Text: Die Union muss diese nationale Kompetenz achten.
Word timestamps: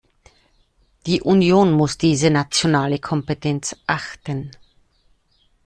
Die 1.05 1.21
Union 1.21 1.73
muss 1.73 1.95
diese 1.95 2.31
nationale 2.31 2.97
Kompetenz 2.97 3.75
achten. 3.85 4.49